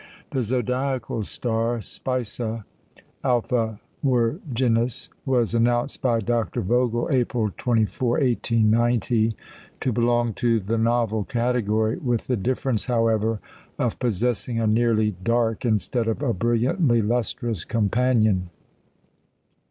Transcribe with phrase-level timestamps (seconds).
[0.31, 2.65] The zodiacal star, Spica
[3.23, 6.61] (Alpha Virginis), was announced by Dr.
[6.61, 9.35] Vogel, April 24, 1890,
[9.79, 13.41] to belong to the novel category, with the difference, however,
[13.77, 18.49] of possessing a nearly dark, instead of a brilliantly lustrous companion.